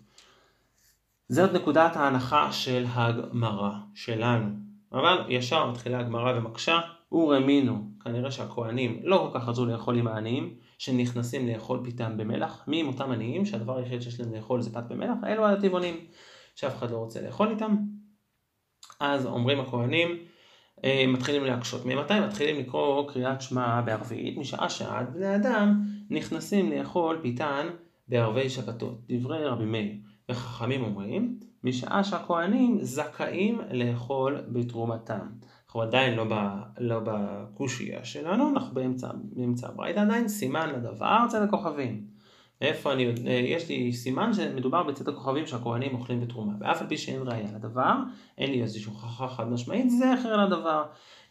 זאת 1.28 1.52
נקודת 1.52 1.96
ההנחה 1.96 2.52
של 2.52 2.84
הגמרא 2.88 3.70
שלנו. 3.94 4.48
אבל 4.92 5.24
ישר 5.28 5.70
מתחילה 5.70 6.00
הגמרא 6.00 6.38
ומקשה, 6.38 6.80
ורמינו, 7.12 7.90
כנראה 8.04 8.30
שהכהנים 8.30 9.00
לא 9.02 9.30
כל 9.32 9.38
כך 9.38 9.48
רצו 9.48 9.66
לאכול 9.66 9.98
עם 9.98 10.08
העניים, 10.08 10.54
שנכנסים 10.78 11.48
לאכול 11.48 11.80
פיתם 11.84 12.16
במלח. 12.16 12.64
מי 12.68 12.80
עם 12.80 12.88
אותם 12.88 13.10
עניים 13.10 13.46
שהדבר 13.46 13.76
היחיד 13.76 14.02
שיש 14.02 14.20
להם 14.20 14.34
לאכול 14.34 14.60
זה 14.60 14.72
פת 14.72 14.84
במלח? 14.88 15.16
אלו 15.26 15.46
הטבעונים, 15.46 16.06
שאף 16.54 16.76
אחד 16.76 16.90
לא 16.90 16.96
רוצה 16.96 17.22
לאכול 17.22 17.50
איתם. 17.50 17.76
אז 19.00 19.26
אומרים 19.26 19.60
הכהנים, 19.60 20.08
אה, 20.08 20.16
מתחילים 21.08 21.44
להקשות. 21.44 21.86
ממתי 21.86 22.20
מתחילים 22.20 22.56
לקרוא 22.56 23.12
קריאת 23.12 23.42
שמע 23.42 23.80
בערבית? 23.80 24.38
משעה 24.38 24.68
שעד 24.68 25.14
בני 25.14 25.36
אדם 25.36 25.82
נכנסים 26.10 26.70
לאכול 26.72 27.18
פיתן 27.22 27.66
בערבי 28.08 28.50
שבתות. 28.50 29.00
דברי 29.08 29.44
רבי 29.44 29.64
מאיר. 29.64 29.94
וחכמים 30.30 30.84
אומרים, 30.84 31.38
משעה 31.64 32.04
שהכוהנים 32.04 32.78
זכאים 32.82 33.60
לאכול 33.70 34.40
בתרומתם. 34.48 35.26
אנחנו 35.66 35.82
עדיין 35.82 36.14
לא, 36.14 36.24
ב, 36.24 36.34
לא 36.78 37.00
בקושייה 37.04 38.04
שלנו, 38.04 38.50
אנחנו 38.50 38.74
באמצע, 38.74 39.08
באמצע 39.14 39.68
הברית 39.68 39.96
עדיין, 39.96 40.28
סימן 40.28 40.68
לדבר 40.68 41.18
צד 41.28 41.42
הכוכבים. 41.42 42.15
איפה 42.60 42.92
אני, 42.92 43.06
אה, 43.26 43.32
יש 43.32 43.68
לי 43.68 43.92
סימן 43.92 44.32
שמדובר 44.32 44.82
בצאת 44.82 45.08
הכוכבים 45.08 45.46
שהכהנים 45.46 45.94
אוכלים 45.94 46.20
בתרומה. 46.20 46.52
ואף 46.60 46.80
על 46.80 46.86
פי 46.88 46.96
שאין 46.96 47.22
ראייה 47.26 47.48
לדבר, 47.54 47.94
אין 48.38 48.50
לי 48.50 48.62
איזושהי 48.62 48.92
הוכחה 48.92 49.28
חד 49.28 49.48
משמעית, 49.48 49.90
זכר 49.90 50.36
לדבר. 50.46 50.84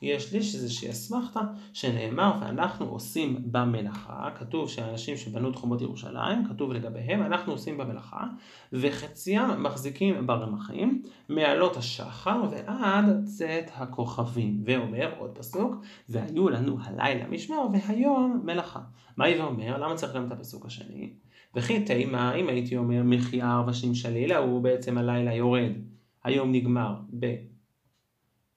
יש 0.06 0.34
לי 0.34 0.38
איזושהי 0.38 0.90
אסמכתה 0.90 1.40
שנאמר 1.74 2.32
ואנחנו 2.42 2.86
עושים 2.86 3.38
במלאכה, 3.52 4.30
כתוב 4.36 4.70
שהאנשים 4.70 5.18
שבנו 5.18 5.50
את 5.50 5.56
חומות 5.56 5.82
ירושלים, 5.82 6.48
כתוב 6.50 6.72
לגביהם, 6.72 7.22
אנחנו 7.22 7.52
עושים 7.52 7.78
במלאכה, 7.78 8.24
וחציים 8.74 9.64
מחזיקים 9.64 10.28
ברמחים, 10.28 11.02
מעלות 11.30 11.78
השחר 11.78 12.42
ועד 12.52 13.26
צאת 13.26 13.72
הכוכבים. 13.76 14.62
ואומר 14.66 15.14
עוד 15.18 15.38
פסוק, 15.38 15.76
והיו 16.10 16.50
לנו 16.50 16.78
הלילה 16.84 17.28
משמר 17.28 17.68
והיום 17.74 18.42
מלאכה. 18.44 18.80
מה 19.18 19.26
היא 19.26 19.42
ואומר? 19.42 19.78
למה 19.78 19.96
צריך 19.96 20.14
גם 20.14 20.28
את 20.28 20.32
הפסוק 20.32 20.66
השני? 20.66 21.14
וכי 21.56 21.84
תימה, 21.84 22.36
אם 22.36 22.50
הייתי 22.50 22.78
אומר 22.78 23.04
מחיה 23.04 23.52
ערבשים 23.52 23.96
שלילה, 23.96 24.38
הוא 24.38 24.62
בעצם 24.62 24.98
הלילה 24.98 25.34
יורד, 25.34 25.72
היום 26.24 26.52
נגמר 26.52 26.96
ב... 27.20 27.36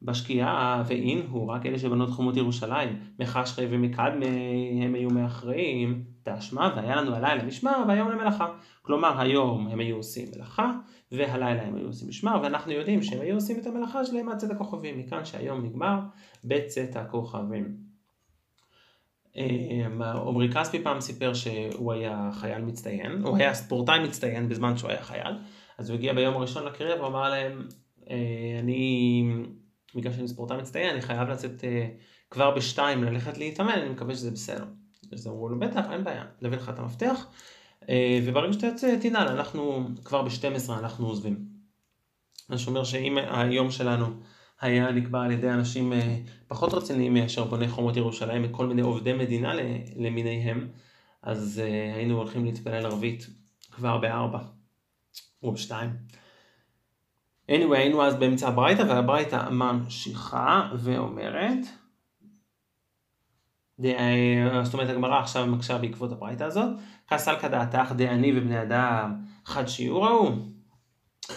בשקיעה, 0.02 0.82
ואין 0.86 1.26
הוא, 1.30 1.52
רק 1.52 1.66
אלה 1.66 1.78
שבנות 1.78 2.10
חומות 2.10 2.36
ירושלים, 2.36 2.98
מחשכי 3.18 3.62
ומקדמי 3.70 4.80
הם 4.84 4.94
היו 4.94 5.10
מאחראים, 5.10 6.04
תשמע, 6.22 6.72
והיה 6.76 6.96
לנו 6.96 7.14
הלילה 7.14 7.42
משמר, 7.42 7.84
והיום 7.88 8.10
למלאכה. 8.10 8.46
כלומר, 8.82 9.20
היום 9.20 9.68
הם 9.68 9.80
היו 9.80 9.96
עושים 9.96 10.28
מלאכה, 10.36 10.72
והלילה 11.12 11.62
הם 11.62 11.74
היו 11.74 11.86
עושים 11.86 12.08
משמר, 12.08 12.40
ואנחנו 12.42 12.72
יודעים 12.72 13.02
שהם 13.02 13.20
היו 13.20 13.34
עושים 13.34 13.58
את 13.58 13.66
המלאכה 13.66 14.04
שלהם 14.04 14.28
עד 14.28 14.36
צאת 14.36 14.50
הכוכבים, 14.50 14.98
מכאן 14.98 15.24
שהיום 15.24 15.64
נגמר 15.64 16.00
בצאת 16.44 16.96
הכוכבים. 16.96 17.88
אה, 19.36 19.86
עמרי 20.26 20.52
כספי 20.52 20.82
פעם 20.82 21.00
סיפר 21.00 21.34
שהוא 21.34 21.92
היה 21.92 22.30
חייל 22.32 22.62
מצטיין, 22.62 23.22
הוא 23.22 23.36
היה 23.36 23.54
ספורטאי 23.54 23.98
מצטיין 23.98 24.48
בזמן 24.48 24.76
שהוא 24.76 24.90
היה 24.90 25.02
חייל, 25.02 25.38
אז 25.78 25.90
הוא 25.90 25.98
הגיע 25.98 26.12
ביום 26.12 26.34
הראשון 26.34 26.64
לקרב 26.64 27.00
ואמר 27.00 27.30
להם, 27.30 27.66
אה, 28.10 28.16
אני, 28.58 29.22
בגלל 29.94 30.12
שאני 30.12 30.28
ספורטאי 30.28 30.56
מצטיין, 30.56 30.90
אני 30.90 31.00
חייב 31.00 31.28
לצאת 31.28 31.64
אה, 31.64 31.88
כבר 32.30 32.54
בשתיים 32.54 33.04
ללכת 33.04 33.38
להתאמן, 33.38 33.72
אני 33.72 33.88
מקווה 33.88 34.14
שזה 34.14 34.30
בסדר. 34.30 34.64
אז 35.12 35.26
אמרו 35.26 35.48
לו, 35.48 35.58
בטח, 35.58 35.84
אין 35.90 36.04
בעיה, 36.04 36.24
נביא 36.42 36.58
לך 36.58 36.68
את 36.68 36.78
המפתח, 36.78 37.26
וברגע 38.24 38.52
שאתה 38.52 38.66
יוצא, 38.66 38.96
תנעל, 39.00 39.28
אנחנו 39.28 39.88
כבר 40.04 40.22
ב-12 40.22 40.72
אנחנו 40.72 41.06
עוזבים. 41.06 41.48
אני 42.50 42.58
אומר 42.66 42.84
שאם 42.84 43.18
היום 43.18 43.70
שלנו 43.70 44.06
היה 44.60 44.90
נקבע 44.90 45.22
על 45.22 45.30
ידי 45.30 45.50
אנשים 45.50 45.92
אה, 45.92 46.18
פחות 46.48 46.74
רציניים 46.74 47.14
מאשר 47.14 47.44
בוני 47.44 47.68
חומות 47.68 47.96
ירושלים 47.96 48.42
וכל 48.44 48.66
מיני 48.66 48.82
עובדי 48.82 49.12
מדינה 49.12 49.52
למיניהם, 49.96 50.68
אז 51.22 51.62
אה, 51.64 51.94
היינו 51.94 52.16
הולכים 52.16 52.44
להתפלל 52.44 52.86
ערבית 52.86 53.26
כבר 53.70 53.98
בארבע 53.98 54.38
או 55.42 55.52
בשתיים. 55.52 55.90
Anyway, 57.50 57.76
היינו 57.76 58.02
אז 58.02 58.16
באמצע 58.16 58.48
הברייתא, 58.48 58.82
והברייתא 58.82 59.48
ממשיכה 59.50 60.70
ואומרת, 60.78 61.58
זאת 64.62 64.74
אומרת 64.74 64.88
הגמרא 64.88 65.18
עכשיו 65.18 65.46
מקשה 65.46 65.78
בעקבות 65.78 66.12
הברייתא 66.12 66.44
הזאת, 66.44 66.68
חסל 67.10 67.36
כדעתך 67.36 67.92
דעני 67.96 68.38
ובני 68.38 68.62
אדם 68.62 69.14
חד 69.44 69.66
שיעור 69.66 70.06
ההוא 70.06 70.30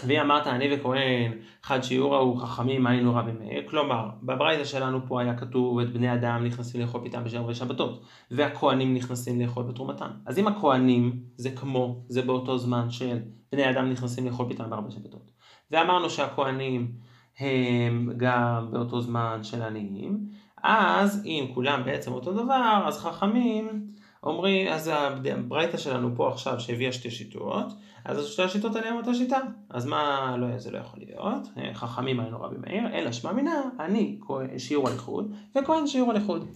והיא 0.06 0.20
אמרת 0.20 0.46
אני 0.46 0.74
וכהן 0.74 1.32
חד 1.62 1.82
שיעור 1.82 2.14
ההוא 2.14 2.40
חכמים 2.40 2.86
היינו 2.86 3.14
רבי 3.14 3.32
מאיר 3.32 3.62
כלומר 3.68 4.10
בברייתא 4.22 4.64
שלנו 4.64 5.06
פה 5.06 5.20
היה 5.20 5.36
כתוב 5.36 5.78
את 5.78 5.92
בני 5.92 6.14
אדם 6.14 6.44
נכנסים 6.44 6.80
לאכול 6.80 7.00
פיתם 7.04 7.24
בשערי 7.24 7.54
שבתות 7.54 8.02
והכהנים 8.30 8.94
נכנסים 8.94 9.40
לאכול 9.40 9.64
בתרומתם. 9.64 10.10
אז 10.26 10.38
אם 10.38 10.48
הכהנים 10.48 11.22
זה 11.36 11.50
כמו 11.50 12.04
זה 12.08 12.22
באותו 12.22 12.58
זמן 12.58 12.90
של 12.90 13.18
בני 13.52 13.70
אדם 13.70 13.90
נכנסים 13.90 14.26
לאכול 14.26 14.48
פיתם 14.48 14.70
בארבע 14.70 14.90
שבתות 14.90 15.31
ואמרנו 15.70 16.10
שהכהנים 16.10 16.92
הם 17.38 18.12
גם 18.16 18.68
באותו 18.70 19.00
זמן 19.00 19.40
של 19.42 19.62
עניים 19.62 20.26
אז 20.62 21.22
אם 21.24 21.46
כולם 21.54 21.84
בעצם 21.84 22.12
אותו 22.12 22.32
דבר 22.32 22.84
אז 22.86 22.98
חכמים 22.98 23.86
אומרים 24.22 24.72
אז 24.72 24.90
הברייתא 24.92 25.76
שלנו 25.76 26.10
פה 26.16 26.28
עכשיו 26.32 26.60
שהביאה 26.60 26.92
שתי 26.92 27.10
שיטות 27.10 27.72
אז 28.04 28.26
שתי 28.26 28.42
השיטות 28.42 28.76
הם 28.76 28.96
אותה 28.96 29.14
שיטה. 29.14 29.38
אז 29.70 29.86
מה, 29.86 30.36
לא, 30.38 30.58
זה 30.58 30.70
לא 30.70 30.78
יכול 30.78 31.00
להיות. 31.00 31.48
חכמים 31.74 32.20
היינו 32.20 32.40
רבי 32.40 32.56
מאיר, 32.58 32.82
אלא 32.92 33.12
שמע 33.12 33.32
מינה, 33.32 33.62
אני 33.80 34.18
שיעור 34.58 34.88
על 34.88 34.92
איחוד, 34.94 35.32
וכהן 35.56 35.86
שיעור 35.86 36.10
על 36.10 36.16
איחוד. 36.16 36.46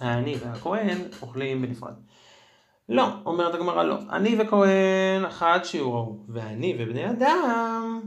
אני 0.00 0.34
והכהן 0.40 0.98
אוכלים 1.22 1.62
בנפרד. 1.62 1.94
לא, 2.90 3.08
אומרת 3.26 3.54
הגמרא 3.54 3.82
לא. 3.82 3.96
אני 4.10 4.36
וכהן 4.38 5.30
חד 5.30 5.60
שיעורו, 5.64 6.16
ואני 6.28 6.76
ובני 6.78 7.10
אדם 7.10 8.00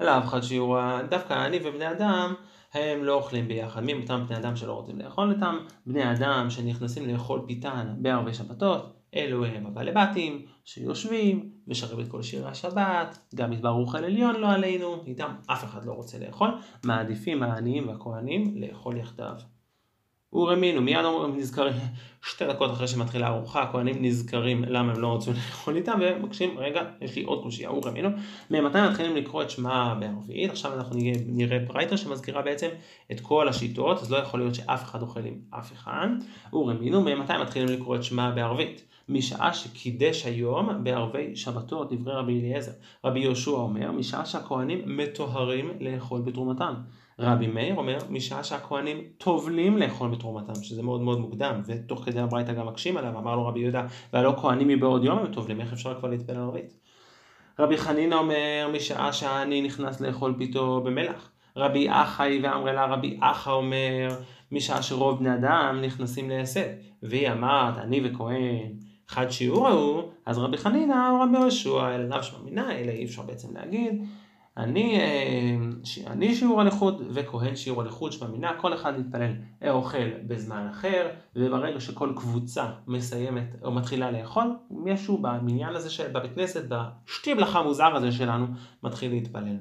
לאו 0.00 0.22
חד 0.22 0.40
שיעורו, 0.40 0.78
דווקא 1.10 1.46
אני 1.46 1.58
ובני 1.64 1.90
אדם 1.90 2.34
הם 2.74 3.04
לא 3.04 3.14
אוכלים 3.14 3.48
ביחד. 3.48 3.80
מי 3.80 3.94
אותם 3.94 4.24
בני 4.28 4.36
אדם 4.36 4.56
שלא 4.56 4.72
רוצים 4.72 4.98
לאכול 4.98 5.32
אותם? 5.32 5.58
בני 5.86 6.12
אדם 6.12 6.50
שנכנסים 6.50 7.08
לאכול 7.08 7.44
פיתן 7.46 7.94
בערבי 7.98 8.34
שבתות, 8.34 8.92
אלו 9.14 9.44
הם 9.44 9.66
הבעלי 9.66 9.92
בתים 9.92 10.46
שיושבים 10.64 11.50
ושרים 11.68 12.00
את 12.00 12.08
כל 12.08 12.22
שירי 12.22 12.48
השבת, 12.48 13.18
גם 13.34 13.52
יתברך 13.52 13.94
אל 13.94 14.04
עליון 14.04 14.36
לא 14.36 14.50
עלינו, 14.52 15.02
איתם 15.06 15.34
אף 15.46 15.64
אחד 15.64 15.84
לא 15.84 15.92
רוצה 15.92 16.18
לאכול, 16.18 16.50
מעדיפים 16.84 17.42
העניים 17.42 17.88
והכהנים 17.88 18.54
לאכול 18.56 18.96
יחדיו. 18.96 19.34
ורמינו, 20.32 20.80
מיד 20.80 21.04
נזכרים, 21.36 21.74
שתי 22.30 22.46
דקות 22.46 22.70
אחרי 22.70 22.88
שמתחילה 22.88 23.26
הארוחה, 23.26 23.62
הכהנים 23.62 23.96
נזכרים 24.00 24.64
למה 24.64 24.92
הם 24.92 25.00
לא 25.00 25.16
רצו 25.16 25.32
לאכול 25.32 25.76
איתם, 25.76 25.98
ומקשים, 26.00 26.58
רגע, 26.58 26.82
יש 27.00 27.16
לי 27.16 27.22
עוד 27.22 27.42
קושייה, 27.42 27.72
ורמינו, 27.72 28.08
ממתי 28.50 28.78
מתחילים 28.90 29.16
לקרוא 29.16 29.42
את 29.42 29.50
שמע 29.50 29.94
בערבין, 29.94 30.50
עכשיו 30.50 30.74
אנחנו 30.74 30.96
נראה 31.26 31.58
ברייתא 31.66 31.96
שמזכירה 31.96 32.42
בעצם 32.42 32.68
את 33.12 33.20
כל 33.20 33.48
השיטות, 33.48 34.02
אז 34.02 34.12
לא 34.12 34.16
יכול 34.16 34.40
להיות 34.40 34.54
שאף 34.54 34.84
אחד 34.84 35.02
אוכל 35.02 35.20
עם 35.24 35.34
אף 35.50 35.72
אחד, 35.72 36.08
ורמינהו, 36.52 37.00
ממתי 37.00 37.32
מתחילים 37.42 37.68
לקרוא 37.68 37.96
את 37.96 38.04
שמע 38.04 38.30
בערבין. 38.30 38.84
משעה 39.08 39.54
שקידש 39.54 40.26
היום 40.26 40.84
בערבי 40.84 41.36
שבתות, 41.36 41.92
דברי 41.92 42.14
רבי 42.14 42.40
אליעזר. 42.40 42.72
רבי 43.04 43.20
יהושע 43.20 43.50
אומר, 43.50 43.92
משעה 43.92 44.26
שהכהנים 44.26 44.82
מטוהרים 44.86 45.70
לאכול 45.80 46.20
בתרומתם. 46.20 46.74
רבי 47.18 47.46
מאיר 47.46 47.74
אומר, 47.74 47.98
משעה 48.10 48.44
שהכהנים 48.44 48.98
טובלים 49.18 49.78
לאכול 49.78 50.10
בתרומתם, 50.10 50.62
שזה 50.62 50.82
מאוד 50.82 51.00
מאוד 51.00 51.20
מוקדם, 51.20 51.62
ותוך 51.66 52.04
כדי 52.04 52.20
הברייתא 52.20 52.52
גם 52.52 52.66
מקשים 52.66 52.96
עליו, 52.96 53.18
אמר 53.18 53.36
לו 53.36 53.46
רבי 53.46 53.60
יהודה, 53.60 53.86
והלא 54.12 54.34
כהנים 54.40 54.68
מבעוד 54.68 55.04
יום 55.04 55.18
הם 55.18 55.26
טובלים, 55.26 55.60
איך 55.60 55.72
אפשר 55.72 55.98
כבר 55.98 56.08
להתפלל 56.08 56.36
ערבית? 56.36 56.76
רבי 57.58 57.76
חנינא 57.76 58.14
אומר, 58.14 58.70
משעה 58.72 59.12
שהעני 59.12 59.62
נכנס 59.62 60.00
לאכול 60.00 60.34
פיתו 60.38 60.80
במלח. 60.80 61.30
רבי 61.56 61.86
אחאי 61.90 62.40
ואמרלה 62.42 62.86
רבי 62.86 63.18
אחא 63.20 63.50
אומר, 63.50 64.08
משעה 64.52 64.82
שרוב 64.82 65.18
בני 65.18 65.34
אדם 65.34 65.80
נכנסים 65.82 66.30
להסד. 66.30 66.68
והיא 67.02 67.32
אמרת, 67.32 67.78
אני 67.78 68.00
וכהן, 68.04 68.72
חד 69.08 69.30
שיעור 69.30 69.68
ההוא, 69.68 70.02
אז 70.26 70.38
רבי 70.38 70.56
חנינא 70.56 71.10
רבי 71.22 71.38
יהושע, 71.38 71.94
אלא 71.94 72.04
לאו 72.04 72.22
שמע 72.22 72.72
אלא 72.72 72.90
אי 72.90 73.04
אפשר 73.04 73.22
בעצם 73.22 73.54
להגיד. 73.54 74.04
אני, 74.56 75.00
אה, 75.00 75.56
אני 76.06 76.34
שיעור 76.34 76.60
הלכות 76.60 77.00
וכהן 77.10 77.56
שיעור 77.56 77.82
הלכות 77.82 78.12
שמאמינה, 78.12 78.60
כל 78.60 78.74
אחד 78.74 78.98
מתפלל 78.98 79.32
אוכל 79.70 80.10
בזמן 80.26 80.68
אחר, 80.70 81.10
וברגע 81.36 81.80
שכל 81.80 82.12
קבוצה 82.16 82.66
מסיימת 82.86 83.56
או 83.62 83.72
מתחילה 83.72 84.10
לאכול, 84.10 84.56
מישהו 84.70 85.18
במניין 85.18 85.74
הזה, 85.74 85.90
של, 85.90 86.08
בבית 86.08 86.34
כנסת, 86.34 86.64
בשטיבלח 86.68 87.56
המוזר 87.56 87.96
הזה 87.96 88.12
שלנו, 88.12 88.46
מתחיל 88.82 89.10
להתפלל. 89.10 89.56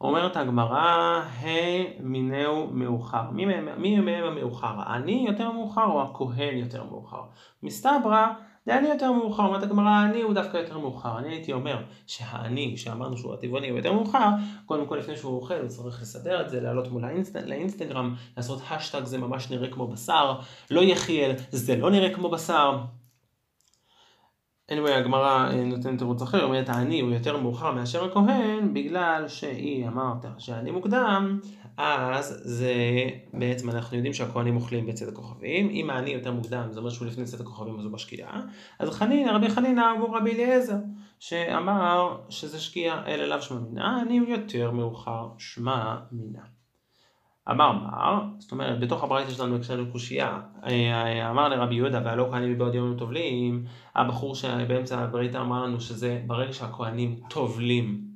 אומרת 0.00 0.36
הגמרא, 0.36 1.22
ה' 1.42 2.00
מינהו 2.00 2.66
מאוחר. 2.72 3.30
מי 3.76 4.00
מהם 4.00 4.24
המאוחר? 4.24 4.94
אני 4.94 5.24
יותר 5.28 5.52
מאוחר 5.52 5.84
או 5.84 6.02
הכהן 6.02 6.56
יותר 6.56 6.84
מאוחר? 6.84 7.22
מסתברא 7.62 8.26
דעני 8.66 8.88
יותר 8.88 9.12
מאוחר, 9.12 9.42
אומרת 9.42 9.62
הגמרא, 9.62 9.88
העני 9.88 10.22
הוא 10.22 10.34
דווקא 10.34 10.56
יותר 10.56 10.78
מאוחר. 10.78 11.18
אני 11.18 11.28
הייתי 11.28 11.52
אומר 11.52 11.82
שהעני, 12.06 12.76
שאמרנו 12.76 13.16
שהוא 13.16 13.34
הטבעוני, 13.34 13.68
הוא 13.68 13.78
יותר 13.78 13.92
מאוחר, 13.92 14.28
קודם 14.66 14.86
כל 14.86 14.96
לפני 14.96 15.16
שהוא 15.16 15.36
אוכל 15.36 15.54
הוא 15.54 15.68
צריך 15.68 16.02
לסדר 16.02 16.40
את 16.40 16.50
זה, 16.50 16.60
לעלות 16.60 16.88
מול 16.88 17.04
האינסט... 17.04 17.36
לאינסטגרם, 17.36 18.14
לעשות 18.36 18.62
השטג 18.70 19.04
זה 19.04 19.18
ממש 19.18 19.50
נראה 19.50 19.70
כמו 19.70 19.86
בשר, 19.86 20.38
לא 20.70 20.80
יחיאל, 20.80 21.32
זה 21.50 21.76
לא 21.76 21.90
נראה 21.90 22.14
כמו 22.14 22.30
בשר. 22.30 22.78
Anyway, 24.70 24.90
הגמרא 24.90 25.50
אה, 25.50 25.64
נותנת 25.64 25.98
תירוץ 25.98 26.22
אחר, 26.22 26.44
אומרת 26.44 26.68
העני 26.68 27.00
הוא 27.00 27.10
יותר 27.10 27.36
מאוחר 27.36 27.72
מאשר 27.72 28.04
הכהן, 28.04 28.74
בגלל 28.74 29.28
שהיא 29.28 29.88
אמרת 29.88 30.24
שהעני 30.38 30.70
מוקדם, 30.70 31.40
אז 31.76 32.40
זה 32.44 32.74
בעצם 33.32 33.70
אנחנו 33.70 33.96
יודעים 33.96 34.14
שהכהנים 34.14 34.56
אוכלים 34.56 34.86
בצד 34.86 35.08
הכוכבים, 35.08 35.70
אם 35.70 35.90
העני 35.90 36.10
יותר 36.10 36.32
מוקדם, 36.32 36.68
זה 36.70 36.78
אומר 36.78 36.90
שהוא 36.90 37.08
לפני 37.08 37.24
צד 37.24 37.40
הכוכבים 37.40 37.78
אז 37.78 37.84
הוא 37.84 37.92
בשקיעה, 37.92 38.40
אז 38.78 38.90
חנינא, 38.90 39.30
רבי 39.30 39.48
חנינא 39.50 39.90
הוא 40.00 40.16
רבי 40.16 40.32
אליעזר, 40.32 40.76
שאמר 41.18 42.16
שזה 42.28 42.60
שקיעה, 42.60 43.06
אל 43.06 43.20
אליו 43.20 43.42
שמע 43.42 43.58
מינה, 43.60 43.96
העני 43.96 44.18
הוא 44.18 44.28
יותר 44.28 44.70
מאוחר 44.70 45.28
שמע 45.38 45.96
מינה. 46.12 46.59
אמר 47.50 47.72
מר, 47.72 48.20
זאת 48.38 48.52
אומרת 48.52 48.80
בתוך 48.80 49.04
הברייתא 49.04 49.30
שלנו 49.30 49.58
יש 49.58 49.70
לנו 49.70 49.92
קושייה, 49.92 50.38
אה, 50.66 51.30
אמר 51.30 51.48
לרבי 51.48 51.74
יהודה 51.74 52.00
והלא 52.04 52.28
כהנים 52.30 52.52
מבעוד 52.52 52.74
יום 52.74 52.94
טובלים, 52.98 53.64
הבחור 53.96 54.34
שבאמצע 54.34 54.98
הברייתא 54.98 55.38
אמר 55.38 55.64
לנו 55.64 55.80
שזה 55.80 56.22
ברגע 56.26 56.52
שהכהנים 56.52 57.20
טובלים 57.30 58.09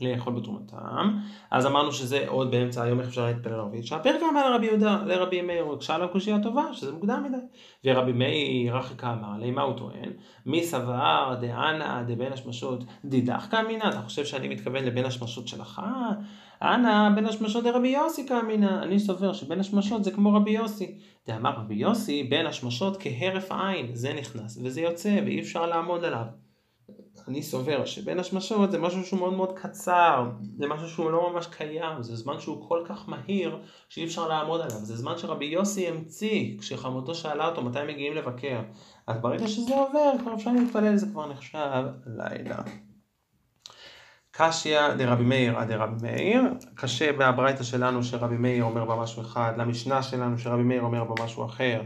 לאכול 0.00 0.32
בתרומתם, 0.32 1.18
אז 1.50 1.66
אמרנו 1.66 1.92
שזה 1.92 2.28
עוד 2.28 2.50
באמצע 2.50 2.82
היום 2.82 3.00
איך 3.00 3.08
אפשר 3.08 3.26
להתפלל 3.26 3.52
ערבית, 3.52 3.86
שהפרק 3.86 4.22
אמר 4.30 4.50
לרבי 4.50 4.66
יהודה, 4.66 5.02
לרבי 5.06 5.42
מאיר, 5.42 5.62
הוא 5.62 5.74
הקשה 5.74 5.94
עליו 5.94 6.08
קושייה 6.08 6.42
טובה, 6.42 6.64
שזה 6.72 6.92
מוקדם 6.92 7.24
מדי, 7.24 7.36
ורבי 7.84 8.12
מאיר 8.12 8.76
רחיקה 8.76 9.12
אמר 9.12 9.38
לי, 9.38 9.50
מה 9.50 9.62
הוא 9.62 9.76
טוען? 9.76 10.12
מי 10.46 10.64
סבר 10.64 11.34
דאנה 11.40 12.02
דבין 12.06 12.32
השמשות 12.32 12.84
דידך 13.04 13.54
אמינא, 13.60 13.88
אתה 13.88 14.00
חושב 14.02 14.24
שאני 14.24 14.48
מתכוון 14.48 14.84
לבין 14.84 15.04
השמשות 15.04 15.48
שלך? 15.48 15.82
אנא 16.62 17.08
בין 17.14 17.26
השמשות 17.26 17.64
דרבי 17.64 17.88
יוסי 17.88 18.28
כאמינא, 18.28 18.82
אני 18.82 18.98
סובר 18.98 19.32
שבין 19.32 19.60
השמשות 19.60 20.04
זה 20.04 20.10
כמו 20.10 20.34
רבי 20.34 20.50
יוסי. 20.50 20.98
דאמר 21.26 21.50
רבי 21.50 21.74
יוסי, 21.74 22.22
בין 22.22 22.46
השמשות 22.46 22.96
כהרף 23.00 23.52
עין, 23.52 23.94
זה 23.94 24.14
נכנס 24.14 24.58
וזה 24.64 24.80
יוצא 24.80 25.20
ואי 25.24 25.40
אפשר 25.40 25.66
לעמוד 25.66 26.04
עליו. 26.04 26.41
אני 27.28 27.42
סובר 27.42 27.84
שבין 27.84 28.18
השמשות 28.18 28.70
זה 28.70 28.78
משהו 28.78 29.04
שהוא 29.04 29.20
מאוד 29.20 29.32
מאוד 29.32 29.58
קצר, 29.58 30.30
זה 30.58 30.66
משהו 30.66 30.88
שהוא 30.88 31.10
לא 31.10 31.32
ממש 31.32 31.46
קיים, 31.46 32.02
זה 32.02 32.16
זמן 32.16 32.40
שהוא 32.40 32.68
כל 32.68 32.84
כך 32.88 33.08
מהיר 33.08 33.58
שאי 33.88 34.04
אפשר 34.04 34.28
לעמוד 34.28 34.60
עליו, 34.60 34.76
זה 34.76 34.96
זמן 34.96 35.18
שרבי 35.18 35.44
יוסי 35.44 35.88
המציא 35.88 36.58
כשחמותו 36.58 37.14
שאלה 37.14 37.48
אותו 37.48 37.62
מתי 37.62 37.78
מגיעים 37.88 38.14
לבקר. 38.14 38.60
אז 39.06 39.18
ברגע 39.20 39.48
שזה 39.48 39.74
עובר 39.74 40.12
כבר 40.18 40.34
אפשר 40.34 40.52
להתפלל, 40.52 40.96
זה 40.96 41.06
כבר 41.06 41.32
נחשב 41.32 41.84
לילה. 42.06 42.58
קשיא 44.30 44.94
דרבי 44.98 45.24
מאיר 45.24 45.58
עד 45.58 45.68
דרבי 45.68 46.02
מאיר, 46.02 46.42
קשה 46.74 47.12
בברייתא 47.12 47.62
שלנו 47.62 48.04
שרבי 48.04 48.36
מאיר 48.36 48.64
אומר 48.64 48.84
בה 48.84 48.96
משהו 48.96 49.22
אחד, 49.22 49.52
למשנה 49.56 50.02
שלנו 50.02 50.38
שרבי 50.38 50.62
מאיר 50.62 50.82
אומר 50.82 51.04
בה 51.04 51.24
משהו 51.24 51.44
אחר. 51.44 51.82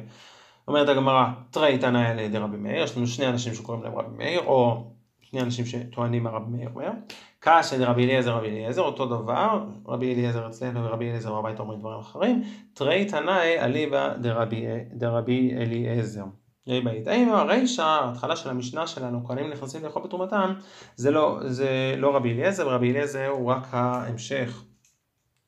אומרת 0.68 0.88
הגמרא, 0.88 1.25
תנאי 1.51 1.79
על 2.07 2.18
ידי 2.18 2.38
רבי 2.38 2.57
מאיר, 2.57 2.83
יש 2.83 2.96
לנו 2.96 3.07
שני 3.07 3.27
אנשים 3.27 3.55
שקוראים 3.55 3.85
להם 3.85 3.99
רבי 3.99 4.16
מאיר, 4.16 4.40
או 4.46 4.90
שני 5.31 5.41
אנשים 5.41 5.67
שטוענים 5.67 6.23
מה 6.23 6.31
רבי 6.31 6.51
מאיר 6.51 6.71
אומר. 6.75 6.91
קשיא 7.39 7.79
דרבי 7.79 8.05
אליעזר 8.05 8.37
רבי 8.37 8.49
אליעזר, 8.49 8.83
אותו 8.83 9.07
דבר, 9.07 9.65
רבי 9.87 10.15
אליעזר 10.15 10.47
אצלנו 10.47 10.85
ורבי 10.85 11.09
אליעזר 11.09 11.35
בבית 11.35 11.61
אומרים 11.61 11.81
דברים 11.81 11.99
אחרים. 11.99 12.43
תראי 12.75 13.05
תנאי 13.05 13.59
אליבא 13.59 14.15
דרבי 14.93 15.55
אליעזר. 15.57 16.25
האם 17.07 17.29
הרישא, 17.29 17.83
ההתחלה 17.83 18.37
של 18.37 18.51
המשנה 18.51 18.87
שלנו, 18.87 19.27
כהנים 19.27 19.51
נכנסים 19.51 19.85
לאכול 19.85 20.03
בתרומתם, 20.03 20.55
זה 20.97 21.11
לא, 21.11 21.39
זה 21.45 21.95
לא 21.97 22.17
רבי 22.17 22.33
אליעזר, 22.33 22.69
רבי 22.69 22.91
אליעזר 22.91 23.27
הוא 23.27 23.51
רק 23.51 23.67
ההמשך 23.71 24.62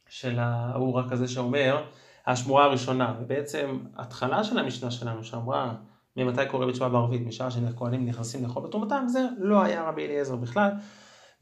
של 0.08 0.38
ה... 0.38 0.72
הוא 0.74 0.94
רק 0.94 1.12
הזה 1.12 1.28
שאומר, 1.28 1.84
השמורה 2.26 2.64
הראשונה, 2.64 3.14
ובעצם 3.20 3.78
התחלה 3.96 4.44
של 4.44 4.58
המשנה 4.58 4.90
שלנו 4.90 5.24
שאמרה 5.24 5.74
ממתי 6.18 6.48
קורה 6.50 6.66
בתשובה 6.66 6.88
בערבית, 6.88 7.26
משעה 7.26 7.50
שכהנים 7.50 8.06
נכנסים 8.06 8.42
לאכול 8.42 8.62
בתרומתם, 8.62 9.04
זה 9.08 9.26
לא 9.38 9.62
היה 9.62 9.88
רבי 9.88 10.06
אליעזר 10.06 10.36
בכלל, 10.36 10.70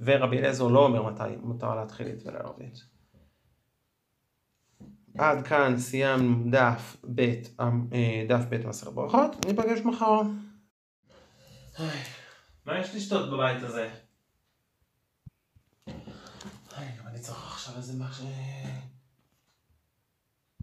ורבי 0.01 0.39
אליעזר 0.39 0.69
לא 0.69 0.87
אומר 0.87 1.03
מתי 1.03 1.37
מותר 1.43 1.75
להתחיל 1.75 2.07
להתפלל 2.07 2.37
ערבית. 2.37 2.97
עד 5.19 5.47
כאן 5.47 5.79
סיימנו 5.79 6.51
דף 6.51 6.97
ב', 7.15 7.21
אה, 7.61 8.25
דף 8.29 8.45
ב' 8.49 8.69
מסר 8.69 8.91
ברכות, 8.91 9.47
ניפגש 9.47 9.81
מחר. 9.81 10.23
מה 12.67 12.79
יש 12.79 12.95
לשתות 12.95 13.31
בבית 13.31 13.62
הזה? 13.62 13.91
אני 17.07 17.19
צריך 17.19 17.53
עכשיו 17.53 17.77
איזה 17.77 18.05
משהו... 18.05 18.27